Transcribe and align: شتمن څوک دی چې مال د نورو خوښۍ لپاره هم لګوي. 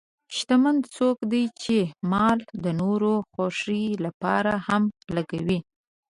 شتمن 0.35 0.77
څوک 0.95 1.17
دی 1.31 1.43
چې 1.61 1.77
مال 2.11 2.39
د 2.63 2.65
نورو 2.81 3.13
خوښۍ 3.31 3.85
لپاره 4.05 4.53
هم 4.67 4.83
لګوي. 5.15 5.59